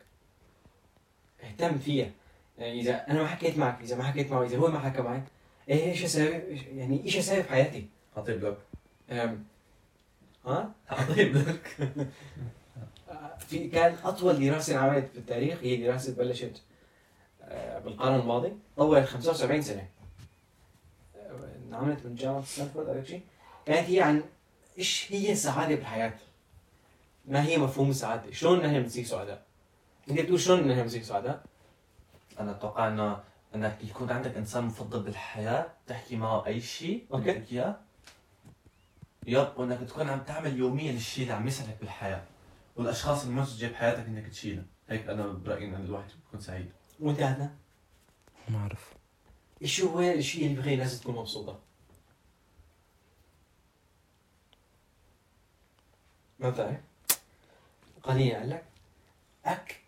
[1.44, 2.10] اهتم فيها.
[2.58, 5.24] يعني إذا أنا ما حكيت معك إذا ما حكيت معه إذا هو ما حكى معك
[5.68, 8.58] إيه إيش أسوي إيش- يعني إيش أسوي بحياتي اعطيه بلوك.
[10.46, 10.72] ها؟
[11.16, 11.76] طيب لك
[13.48, 16.62] في كان أطول دراسة انعملت في التاريخ هي دراسة بلشت
[17.84, 18.52] بالقرن الماضي.
[18.76, 19.88] طولت 75 سنة.
[21.16, 23.22] آه، انعملت من جامعة ستانفورد أو شيء.
[23.66, 24.22] كانت هي عن
[24.78, 26.12] إيش هي السعادة بالحياة؟
[27.26, 29.46] ما هي مفهوم السعادة؟ شلون نحن بنصير سعداء؟
[30.10, 31.44] أنت بتقول شلون نحن بنصير سعداء؟
[32.40, 33.20] أنا أتوقع إنه
[33.54, 37.06] إنك يكون عندك إنسان مفضل بالحياة تحكي معه أي شيء.
[37.10, 37.76] بدك إياه.
[39.26, 42.22] يب وإنك تكون عم تعمل يوميا الشيء اللي عم يسعدك بالحياة
[42.76, 46.70] والأشخاص المنسجة بحياتك إنك تشيلها هيك أنا برأيي إن الواحد يكون سعيد.
[47.00, 47.54] وانت عندنا
[48.48, 48.92] ما أعرف
[49.62, 51.58] إيش هو الشيء اللي بخلي الناس تكون مبسوطه
[56.38, 56.80] ما بتعرف
[58.02, 58.64] قليل أقول لك
[59.44, 59.80] أك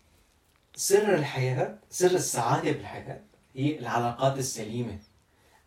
[0.75, 3.21] سر الحياة سر السعادة بالحياة
[3.55, 4.99] هي العلاقات السليمة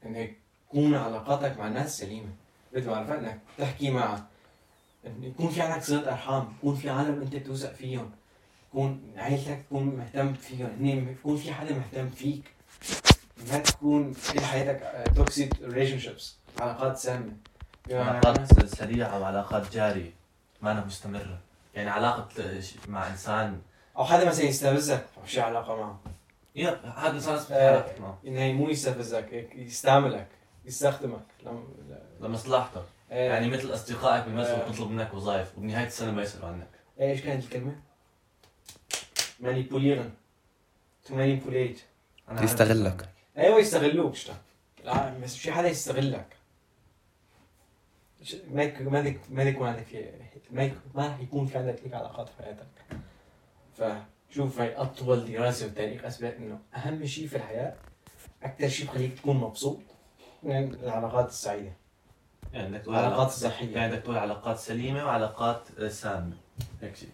[0.07, 0.37] انك
[0.69, 2.33] تكون علاقاتك مع الناس سليمة
[2.73, 4.25] مثل ما عرفت انك تحكي مع
[5.05, 8.11] يكون في عندك صلة ارحام يكون في عالم انت بتوثق فيهم
[8.71, 12.55] يكون عائلتك تكون مهتم فيهم هن يكون في حدا مهتم فيك.
[13.51, 17.33] ما تكون كل حياتك toxic relationships علاقات سامة.
[17.91, 20.13] علاقات سريعة وعلاقات جارية
[20.63, 21.39] ما أنا مستمرة.
[21.75, 22.29] يعني علاقة
[22.89, 23.61] مع إنسان.
[23.97, 26.01] أو حدا مثلا يستفزك أو شي علاقة معه.
[26.57, 27.85] yep هذا إنسان لازم آه.
[28.01, 28.19] معه.
[28.27, 30.29] إنه مو يستفزك يستعملك
[30.65, 31.65] يستخدمك لم...
[32.21, 32.85] لمصلحتك.
[33.11, 34.69] يعني يعني مثل أصدقائك بيمثلوا آه.
[34.69, 36.69] بيطلبوا منك وظائف وبنهاية السنة ما يسألوا عنك.
[37.01, 37.90] إيش كانت الكلمة؟
[39.41, 40.11] manipulieren
[41.05, 41.81] to manipulate
[42.29, 42.51] أنا عارف.
[42.51, 43.09] يستغلك.
[43.39, 44.37] أيوه يستغلوك شتا.
[44.85, 46.27] لا بس في حدا يستغلك.
[48.51, 50.11] ما يك- ما ما يكون عندك في
[50.51, 52.67] ما ما راح يكون في عندك هيك علاقات في حياتك.
[54.31, 57.75] فشوف هاي أطول دراسة بالتاريخ أثبت إنه أهم شيء في الحياة
[58.43, 59.79] أكثر شيء بخليك تكون مبسوط
[60.43, 61.73] من العلاقات السعيدة.
[62.53, 63.77] يعني تقول العلاقات علاقات الصحية.
[63.77, 66.37] يعني بدك تقول علاقات سليمة وعلاقات سامة.
[66.83, 67.09] هيك شيء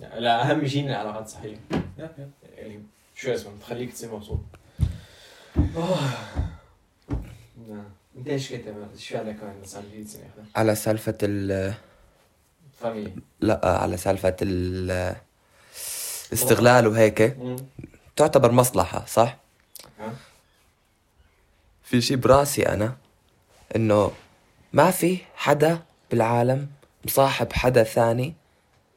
[0.00, 1.56] لا أهم شيء العلاقات الصحيه
[1.98, 2.82] يب يعني
[3.14, 4.40] شو اسمه بتخليك تصير مبسوط.
[5.76, 5.98] أوه.
[7.68, 7.84] نعم.
[8.16, 11.74] أنت إيش كنت شو عندك كمان الانسان الجديد سنه ياخذها؟ على سالفة ال
[12.80, 13.14] فاميلي.
[13.40, 15.16] لا على سالفة ال
[16.28, 17.36] الاستغلال وهيك.
[18.16, 19.36] تعتبر مصلحة صح؟
[19.98, 20.14] ها؟
[21.82, 22.96] في شي براسي أنا
[23.76, 24.12] إنه
[24.72, 26.68] ما في حدا بالعالم
[27.04, 28.34] مصاحب حدا ثاني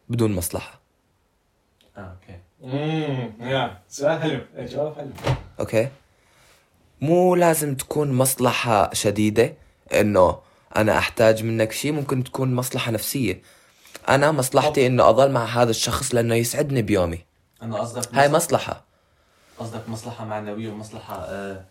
[0.09, 0.79] بدون مصلحة.
[1.97, 4.41] okay امم يا سؤال حلو.
[4.57, 5.09] جواب حلو.
[5.59, 5.87] okay؟
[7.01, 9.53] مو لازم تكون مصلحة شديدة
[9.93, 10.39] إنه
[10.75, 13.41] أنا أحتاج منك شي ممكن تكون مصلحة نفسية.
[14.09, 17.19] أنا مصلحتي إنه أضل مع هذا الشخص لأنه يسعدني بيومي.
[17.61, 18.83] أنا قصدك هاي مص- مصلحة.
[19.59, 21.65] قصدك مصلحة معنوية ومصلحة آه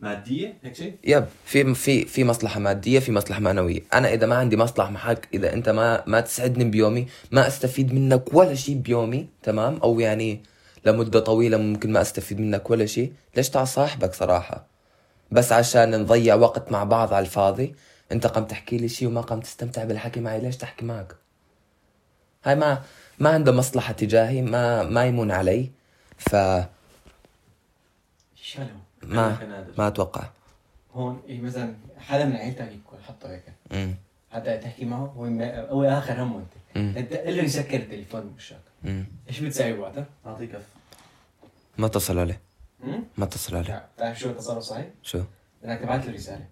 [0.00, 4.34] مادية هيك شيء؟ يب في في في مصلحة مادية في مصلحة معنوية، أنا إذا ما
[4.34, 9.28] عندي مصلحة معك إذا أنت ما ما تسعدني بيومي ما أستفيد منك ولا شيء بيومي
[9.42, 10.40] تمام أو يعني
[10.84, 14.66] لمدة طويلة ممكن ما أستفيد منك ولا شيء، ليش تعال صاحبك صراحة؟
[15.30, 17.74] بس عشان نضيع وقت مع بعض على الفاضي،
[18.12, 21.16] أنت قام تحكي لي شيء وما قام تستمتع بالحكي معي، ليش تحكي معك؟
[22.44, 22.82] هاي ما
[23.18, 25.70] ما عنده مصلحة تجاهي ما ما يمون علي
[26.18, 26.36] ف
[28.34, 29.68] شالو ما.
[29.78, 30.24] ما أتوقع.
[30.94, 33.42] هون إيه مثلا حدا من عيلتك يكون حطه هيك.
[34.32, 35.24] حتى تحكي معه هو
[35.70, 36.38] هو آخر همه
[36.76, 38.36] انت إنت قل له يسكر التليفون
[38.84, 40.66] أمم إيش بتساوي وقتها؟ اعطيه كف.
[41.78, 42.40] ما اتصل عليه.
[42.84, 43.68] امم ما اتصل عليه.
[43.68, 45.22] لا بتعرف شو التصرف صحيح؟ شو؟
[45.64, 46.46] إنك تبعت له رسالة.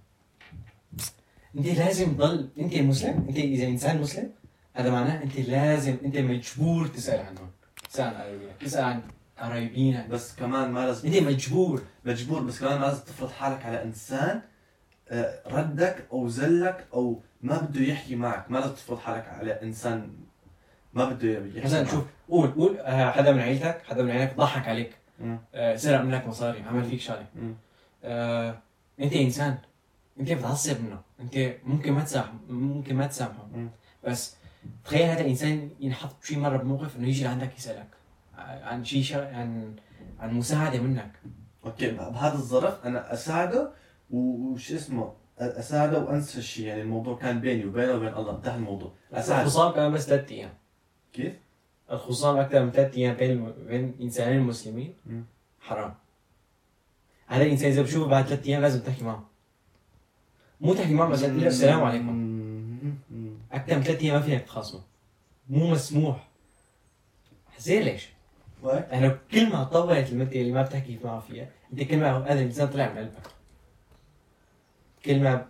[1.56, 4.30] أنت لازم تضل أنت مسلم؟ أنت إذا إنسان مسلم
[4.74, 7.50] هذا معناه أنت لازم أنت مجبور تسأل عنهم
[7.90, 9.02] تسأل عن تسأل عن
[9.38, 11.08] قرايبينك بس كمان ما لازم.
[11.08, 11.82] انت مجبور.
[12.04, 14.40] مجبور بس كمان ما لازم تفرض حالك على إنسان
[15.08, 18.50] آه، ردك أو زلك أو ما بده يحكي معك.
[18.50, 20.10] ما لازم تفرض حالك على إنسان
[20.92, 21.84] ما بده يحكي مثلا.
[21.84, 24.94] شوف قول قول آه، حدا من عيلتك حدا من عيلتك ضحك عليك.
[25.20, 25.38] مم.
[25.54, 27.26] آه، سرق منك مصاري عمل فيك شغلة.
[28.04, 28.58] آه،
[29.00, 29.58] أنت إنسان.
[30.20, 31.00] أنت بتعصب منه.
[31.20, 33.48] أنت ممكن ما تسامح ممكن ما تسامحه.
[34.06, 34.36] بس
[34.84, 37.86] تخيل هذا الإنسان ينحط شي مرة بموقف إنه يجي لعندك يسألك.
[38.38, 39.36] عن شيء شا...
[39.36, 39.76] عن
[40.20, 41.12] عن مساعدة منك
[41.64, 43.70] أوكي بهذا الظرف أنا أساعده
[44.10, 49.42] وش اسمه أساعده وأنسى الشيء يعني الموضوع كان بيني وبينه وبين الله انتهى الموضوع اساعده
[49.42, 50.50] الخصام كان بس ثلاث أيام
[51.12, 51.32] كيف؟
[51.90, 53.52] الخصام أكثر من ثلاث أيام بين.
[53.68, 54.94] بين إنسانين مسلمين.
[55.60, 55.94] حرام
[57.26, 59.28] هذا الإنسان إذا بشوفه بعد ثلاث أيام لازم تحكي معه
[60.60, 62.34] مو تحكي معه بس تقول له السلام عليكم.
[63.52, 64.80] أكثر من ثلاث أيام ما فيك تخاصمه
[65.48, 66.28] مو مسموح
[67.58, 68.13] زي ليش؟
[68.64, 72.68] يعني كل ما طولت المدة اللي ما بتحكي معه فيها أنت كل ما هذا الانسان
[72.68, 73.22] طلع من قلبك.
[75.04, 75.46] كل ما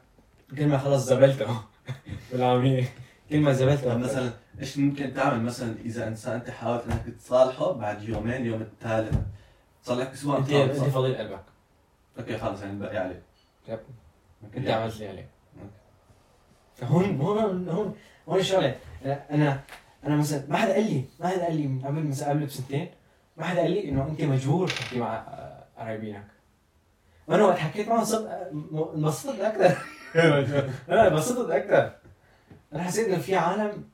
[0.56, 1.60] كل ما خلص زبلته.
[2.32, 2.84] بالعامية.
[3.30, 3.96] كل ما زبلته.
[3.98, 9.14] مثلا إيش ممكن تعمل؟ مثلا إذا انسان أنت حاولت إنك تصالحه بعد يومين يوم الثالث
[9.82, 10.76] صار لك أسبوع انت أنت.
[10.76, 11.44] فضيل قلبك
[12.18, 13.22] okay خلص يعني باقي عليه.
[13.68, 13.80] yep.
[14.56, 15.28] أنت عملت لي عليه
[16.74, 17.94] فهون هون هون
[18.28, 18.76] هون الشغلة.
[19.04, 19.60] أنا أنا
[20.04, 22.90] أنا مثلا ما حدا قال لي ما حدا قال لي قبل مثلا قبل بسنتين.
[23.36, 25.24] ما حدا قال لي إنه أنت مجبور تحكي مع
[25.78, 26.26] قرايبينك.
[27.26, 28.50] وأنا وقت حكيت معهم صرت
[28.94, 29.78] انبسطت أكثر
[30.88, 31.96] أنا انبسطت أكثر
[32.72, 33.84] أنا حسيت إنه في عالم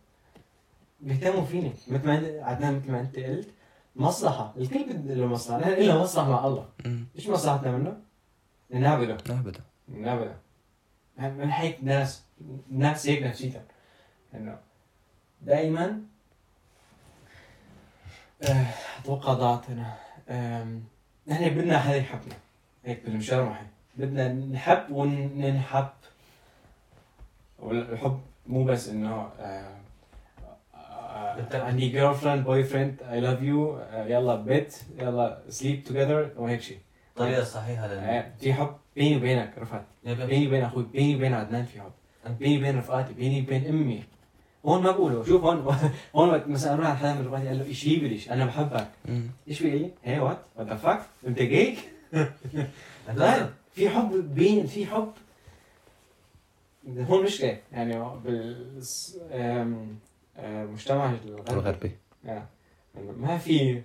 [1.01, 1.73] بيهتموا فيني.
[1.89, 3.49] مثل ما عدنان مثل ما أنت قلت
[3.97, 4.55] مصلحة.
[4.57, 5.61] الكل بده له مصلحة.
[5.61, 6.69] نحن إلنا مصلحة مع الله.
[7.17, 7.97] إيش مصلحتنا منه؟
[8.71, 9.61] نعبده ابدا
[9.95, 10.37] ابدا
[11.19, 12.23] من هيك ناس
[12.71, 13.63] ناس هيك نفسيتها
[14.35, 14.59] إنه
[15.43, 16.01] دائما
[18.43, 19.97] أتوقع ضاعت انا
[21.27, 22.35] نحن بدنا حدا يحبنا
[22.85, 23.57] هيك بالمشارمة
[23.97, 25.89] بدنا نحب وننحب.
[27.59, 29.75] والحب مو بس إنه آه،
[30.75, 36.79] آه، عندي girlfriend boyfriend I love you يلا bed يلا sleep together وهيك شيء
[37.11, 39.85] الطريقة الصحيحه لل آه، في حب بيني وبينك رفعت.
[40.05, 41.93] بيني وبين أخوي بيني وبين عدنان في حب.
[42.39, 44.05] بيني وبين رفقاتي بيني وبين أمي.
[44.67, 45.77] هون ما بقوله شوف هون
[46.17, 48.89] هون وقت مثلا أروح على حدا من رفقاتي قال له إيش يبلش أنا بحبك.
[49.49, 50.39] إيش بيقول لي؟ hey what?
[50.57, 51.01] What the fuck?
[51.27, 51.77] أنت جاي؟
[53.17, 55.13] لا في حب بين في حب.
[56.99, 58.83] هون مشكله يعني بال
[59.33, 59.99] آم،
[60.39, 61.13] آم، المجتمع
[61.51, 61.93] الغربي.
[63.19, 63.83] ما في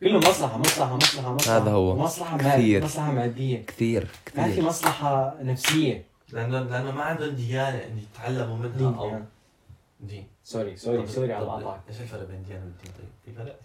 [0.00, 1.56] كله مصلحة مصلحة مصلحة مصلحة.
[1.56, 1.96] هذا هو.
[1.96, 2.78] مصلحة كثير.
[2.80, 3.62] مال مصلحة مادية.
[3.66, 6.04] كثير ما في كثير مصلحة نفسية.
[6.32, 9.20] لأنه لأنه ما عندهم ديانة ان يتعلموا منها أو
[10.00, 13.60] دين sorry sorry sorry على القطع إيش الفرق بين ديانه والدين طيب؟ في فرق؟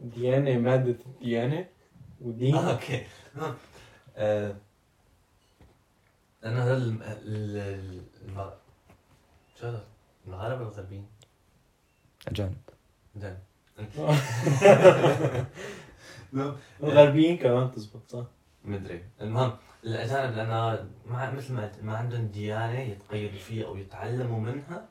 [0.00, 1.66] ديانه ماده ديانه
[2.20, 3.06] ودين آه، أوكي.
[4.16, 4.56] آه،
[6.42, 8.50] لأنه هذا الم- ال- ال- الم-
[9.60, 9.84] شو هذا؟
[10.26, 11.06] المغاربه الغربيين
[12.28, 12.56] اجانب
[13.16, 13.38] زين
[16.82, 18.24] الغربيين كمان تزبط صح
[18.64, 19.52] مدري المهم
[19.84, 24.88] الاجانب لأنه ما مثل ما قلت، ما عندهم ديانه يتقيدوا فيها أو يتعلموا منها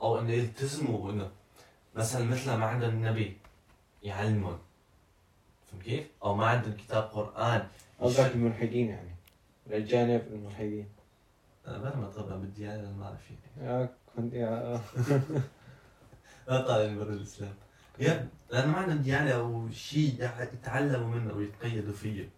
[0.00, 1.30] أو انه يلتزموا انه
[1.94, 3.36] مثلا مثل ما عندهم نبي
[4.02, 4.58] يعلمهم
[5.66, 7.68] فهمت كيف؟ أو ما عندهم كتاب قرآن
[8.00, 9.10] قصدك الملحدين يعني.
[9.66, 10.88] للجانب الملحدين.
[11.66, 13.68] أنا بعد ما طبعا بدي أنا ما أعرف يعني.
[13.70, 14.80] يا كنت يا
[16.48, 17.54] ما طالع برا الإسلام.
[17.98, 22.28] يا لأن ما عندهم ديانه أو شيء يتعلموا منه ويتقيدوا فيه.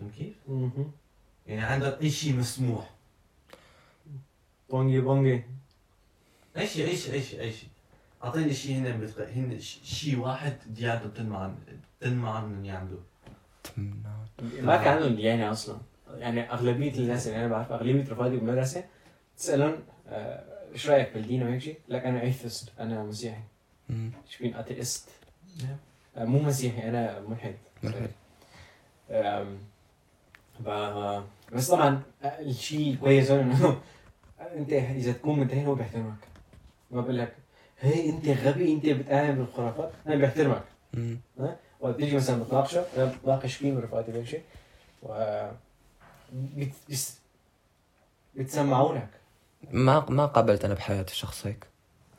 [0.00, 0.36] فهمت كيف؟
[1.46, 2.90] يعني عندهم أي شيء مسموح.
[4.70, 5.44] بونجي بونجي.
[6.56, 7.68] اي شيء اي شيء اي شيء اي شيء
[8.24, 9.28] أعطيني شيء هن بتق...
[9.28, 11.54] هن ش- شيء واحد ديانته بتنمى عن
[12.00, 13.02] بتنمى عنهم يعملوه
[14.60, 15.78] ما كان عندهم ديانة أصلا.
[16.16, 18.84] يعني أغلبية الناس اللي أنا بعرفها أغلبية رفاقي بالمدرسة
[19.36, 19.76] تسألهم
[20.08, 23.40] آه، إيش رأيك بالدين وهيك شيء؟ لك أنا أيثست أنا مسيحي.
[23.90, 25.08] إيش بين أتيست.
[26.16, 27.54] آه، مو مسيحي أنا ملحد.
[31.52, 33.80] بس طبعا آه، الشيء كويس هون إنه
[34.56, 36.27] أنت إذا تكون منتهي هو بيحترمك.
[36.90, 37.36] بقول لك
[37.80, 40.62] هي انت غبي انت بتآمن بالخرافات أنا بيحترمك
[40.94, 41.18] مم.
[41.80, 44.42] وقت تيجي مثلا بتناقشه أنا بتناقش فيه من رفقاتي شيء.
[45.02, 45.48] و
[46.32, 46.72] بت...
[48.94, 49.08] لك
[49.72, 51.66] ما ما قابلت أنا بحياتي شخص هيك.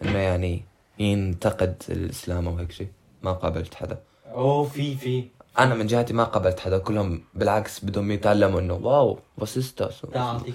[0.02, 0.64] إنه يعني
[1.00, 2.88] ينتقد الإسلام أو هيك شيء.
[3.24, 4.00] ما قابلت حدا.
[4.28, 5.28] أوه في في.
[5.60, 6.78] أنا من جهتي ما قابلت حدا.
[6.78, 9.20] كلهم بالعكس بدهم يتعلموا إنه wow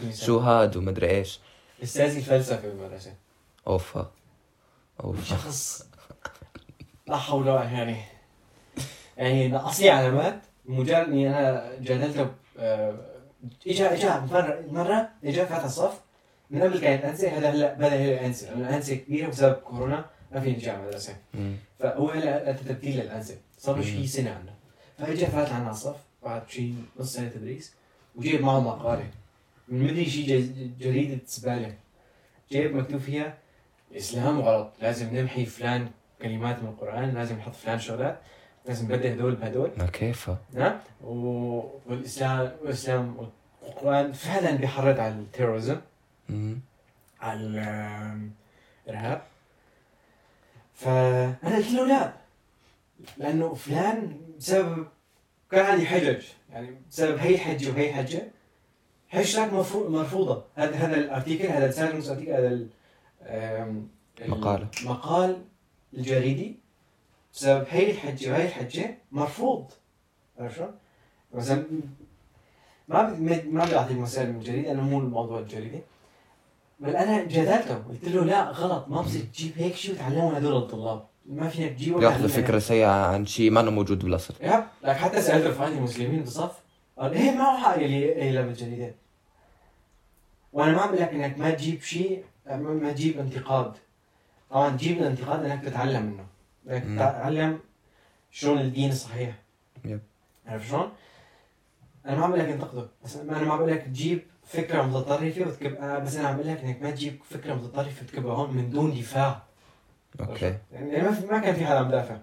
[0.02, 0.26] مثال.
[0.26, 1.40] شو هاد ومدري إيش.
[1.82, 3.14] استاذي الفلسفة بالمدرسة
[3.66, 4.10] أوفا.
[5.04, 5.88] اوف شخص.
[7.06, 7.72] لا حول ولا قوة.
[7.72, 7.96] يعني
[9.16, 12.94] يعني نقص لي علامات مجرد إني أنا جادلته آه،
[13.66, 16.00] اجا إجا مرة مرة إجا فتح الصف
[16.50, 20.40] من قبل كانت انسه هذا هلا بدأ هي انسه لأنه الانسه كبيره بسبب كورونا ما
[20.40, 21.16] في نرجع مدرسه.
[21.80, 24.52] فهو هلا تبديل للانسه صار له شيء سنة عنده
[24.98, 27.72] فإجا فات عنا على الصف بعد شيء نص سنة تدريس
[28.16, 29.10] وجايب معه مقالة.
[29.68, 31.74] من مدري شيء جريدة زباله
[32.52, 33.34] جايب مكتوب فيها
[33.94, 34.72] الإسلام غلط.
[34.82, 35.88] لازم نمحي فلان
[36.22, 38.18] كلمات من القرآن لازم نحط فلان شغلات
[38.66, 39.70] لازم نبدل هدول بهدول.
[39.76, 40.78] ما كيفها نعم؟
[41.86, 43.16] والاسلام والإسلام
[43.62, 45.76] والقرآن فعلا بيحرض على التيروريزم
[46.28, 46.58] مم.
[47.20, 47.40] على
[48.86, 49.22] الإرهاب.
[50.74, 52.12] فأنا قلت له لا
[53.18, 54.86] لأنه فلان بسبب
[55.50, 58.22] كان عندي حجج يعني بسبب هي الحجه وهي الحجه
[59.10, 60.44] هاشتاج مرفو- مرفوضة.
[60.56, 62.58] هذا هذا الأرتيكل هذا السايلنس أرتيكل هذا
[63.24, 63.88] ال- آم،
[64.28, 64.68] مقالة.
[64.82, 65.42] المقال
[65.94, 66.56] الجريدي.
[67.34, 69.70] بسبب هي الحجة وهي الحجة مرفوض.
[70.38, 70.70] عرفت شلون؟
[71.34, 71.64] مثلا
[72.88, 75.80] ما بدي ما- بدي اعطيك مثال من الجريده لأنه مو الموضوع الجريدي
[76.80, 77.74] بل أنا جادلته.
[77.74, 81.06] قلت له لا غلط ما بصير تجيب هيك شيء وتعلمه هدول الطلاب.
[81.26, 82.28] ما فينك تجيبه ياخذوا.
[82.28, 84.64] فكرة سيئة عن شيء ما موجود بالاصل يب.
[84.82, 86.60] لك حتى سالت رفقاتي المسلمين بالصف
[86.98, 88.94] قال إيه ما هو حق اللي يقلب بالجريدة
[90.52, 93.72] وأنا ما عم لك إنك ما تجيب شيء ما تجيب انتقاد.
[94.50, 96.26] طبعا تجيب الانتقاد إنك تتعلم منه.
[96.76, 96.96] إنك مم.
[96.98, 97.60] تتعلم
[98.30, 99.34] شلون الدين صحيح.
[99.84, 100.00] yep.
[100.46, 100.92] عرفت شلون؟
[102.06, 102.88] أنا ما عم بقول لك انتقده.
[103.04, 106.48] بس أنا ما عم بقول لك تجيب فكرة متطرفة وتكب آه، بس أنا عم بقول
[106.48, 109.42] لك إنك ما تجيب فكرة متطرفة تكبها هون من دون دفاع.
[110.20, 110.58] okay.
[110.72, 112.16] يعني ما ما كان في حدا عم دافع.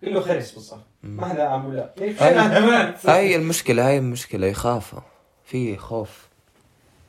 [0.00, 0.78] كله خرس بالصف.
[1.02, 5.00] ما حدا عم يقول لا هاي- هاي المشكلة هاي المشكلة يخافوا.
[5.44, 6.28] في خوف.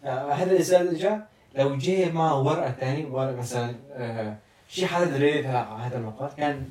[0.04, 1.28] آه، هذا الانسان اللي جاء.
[1.56, 4.38] لو جاء معه ورقة ثانية ورقة مثلا آه،
[4.70, 6.70] شيء حدا دريت على هذا المقال كان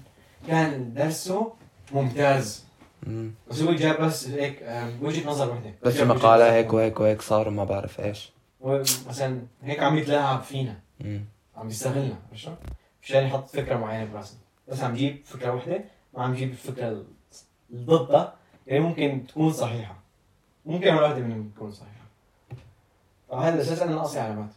[0.49, 1.53] كان درسه
[1.93, 2.65] ممتاز.
[3.07, 3.31] مم.
[3.51, 5.75] بس هو جاب بس هيك آه، وجهة نظر وحدة.
[5.83, 6.01] بس
[6.45, 6.53] نظر.
[6.53, 8.33] هيك وهيك وهيك صاروا ما بعرف إيش.
[9.09, 10.77] مثلا هيك عم يتلاعب فينا.
[11.01, 11.25] مم.
[11.57, 12.57] عم يستغلنا عرفت؟
[13.03, 14.39] مشان يحط فكرة معينة براسنا.
[14.69, 15.85] بس عم يجيب فكرة وحدة
[16.17, 17.05] ما عم يجيب الفكرة ال-
[17.71, 18.35] اللي ضدها
[18.67, 19.95] يعني ممكن تكون صحيحة.
[20.67, 21.95] ممكن ولا واحدة منهم تكون صحيحة.
[23.31, 24.51] فهذا الأساس أنا ناقصي علامات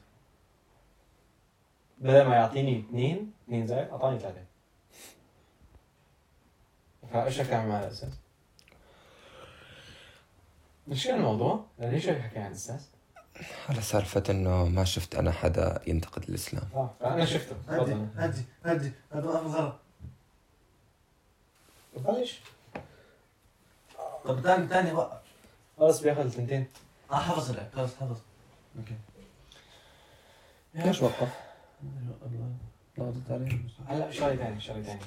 [1.97, 4.43] بدل ما يعطيني اثنين اثنين زائد أعطاني ثلاثة
[7.13, 8.13] فأيش تعمل مع هذا الاساس؟
[10.87, 12.89] مش كان الموضوع؟ ليش حكي عن الاساس؟
[13.69, 16.63] على سالفة إنه ما شفت أنا حدا ينتقد الإسلام.
[16.75, 17.55] آه فانا شفته.
[17.67, 19.75] هدي هدي هدي هذا وقف غلط
[21.97, 22.39] بلش
[24.25, 25.21] طب ثاني ثاني وقف
[25.79, 26.67] خلص بياخذ الثنتين
[27.11, 28.17] آه حفظ لك خلص حفظ.
[28.79, 28.95] أوكي.
[30.73, 31.46] ليش وقف؟
[33.87, 34.99] هلا شغله ثانية شغله ثانية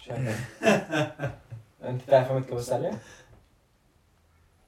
[0.00, 1.38] شغله ثانية
[1.90, 2.98] أنت تعرف فهمت بس عليه؟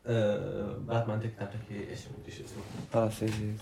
[0.06, 2.62] آه، بعد ما انت كتبت لك إيش بدي شو اسمه.
[2.92, 3.52] خلاص يجي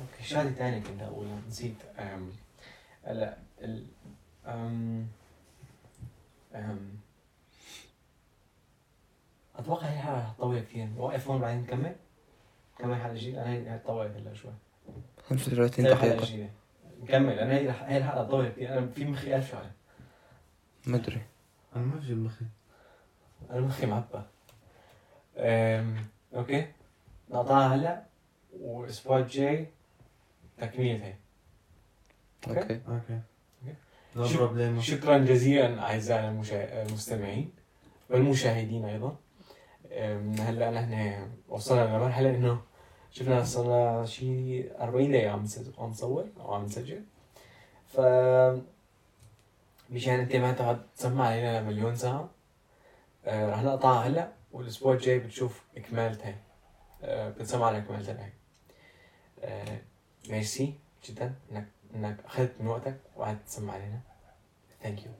[0.00, 1.74] أوكي شغله ثانية كنت أقولها؟ نسيت.
[3.04, 3.86] هلا ال
[4.46, 5.06] أم
[6.54, 6.98] أم.
[9.56, 10.88] أتوقع هي الحلقة حتطول كثير.
[10.96, 11.96] وقف هون بعدين نكمل
[12.74, 13.42] نكمل حلقه جديدة.
[13.42, 14.52] أنا هي طولت هلا شوي.
[15.28, 16.48] 35 طيب،
[17.02, 19.70] نكمل أنا هي هي الحلقة طولت كثير أنا في مخي ألف شغله
[20.86, 21.22] ما أدري.
[21.76, 22.44] أنا ما في مخي.
[23.50, 24.22] أنا مخي معبى
[25.36, 25.96] أم،
[26.34, 26.66] أوكي.
[27.30, 28.02] نقطعها هلأ
[28.60, 29.66] والأسبوع الجاي
[30.58, 31.14] تكميل هي.
[32.48, 32.60] Okay.
[32.88, 33.20] Okay.
[34.16, 34.34] Okay.
[34.36, 37.52] Problem شكرا جزيلا اعزائنا المشا- المستمعين
[38.10, 39.16] والمشاهدين أيضا.
[39.92, 42.62] أم، هلأ نحن وصلنا لمرحلة إنه
[43.18, 45.30] شفنا صرنا شي 40 دقيقة
[45.78, 47.04] عم نصور أو عم نسجل.
[47.86, 48.00] ف
[49.90, 52.30] مشان انت ما تقعد تسمع علينا مليون ساعة.
[53.24, 56.36] آه، رح نقطعها هلأ والأسبوع الجاي بتشوف اكمالتها
[57.02, 58.32] آه، بتسمع على اكمالتها هي
[59.42, 59.78] آه،
[60.28, 64.00] ميرسي جدا انك إنك أخذت من وقتك وقعدت تسمع علينا.
[64.82, 65.12] thank you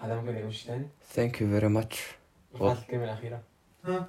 [0.00, 2.02] هذا ممكن يقول شيء ثاني؟ thank you very much
[2.54, 3.42] الكلمة الأخيرة.
[3.84, 4.08] ها؟